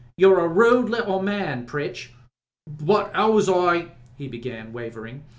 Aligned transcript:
"You're 0.17 0.39
a 0.39 0.47
rude 0.47 0.89
little 0.89 1.21
man, 1.21 1.67
Pritch." 1.67 2.07
"But 2.65 3.13
how 3.13 3.33
was 3.33 3.47
I" 3.47 3.89
he 4.17 4.27
began, 4.27 4.73
wavering. 4.73 5.25